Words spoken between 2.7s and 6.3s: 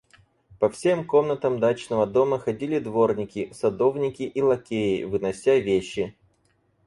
дворники, садовники и лакеи, вынося вещи.